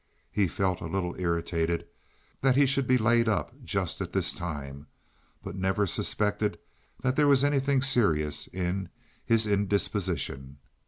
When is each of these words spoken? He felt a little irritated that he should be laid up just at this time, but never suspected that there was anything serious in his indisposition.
He 0.31 0.47
felt 0.47 0.81
a 0.81 0.87
little 0.87 1.15
irritated 1.19 1.85
that 2.41 2.55
he 2.55 2.65
should 2.65 2.87
be 2.87 2.97
laid 2.97 3.29
up 3.29 3.63
just 3.63 4.01
at 4.01 4.13
this 4.13 4.33
time, 4.33 4.87
but 5.43 5.55
never 5.55 5.85
suspected 5.85 6.57
that 7.03 7.15
there 7.15 7.27
was 7.27 7.43
anything 7.43 7.83
serious 7.83 8.47
in 8.47 8.89
his 9.23 9.45
indisposition. 9.45 10.57